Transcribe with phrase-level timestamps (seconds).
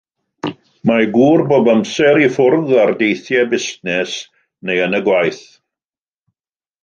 [0.89, 4.15] Mae ei gŵr bob amser i ffwrdd ar deithiau busnes
[4.69, 5.45] neu yn y gwaith.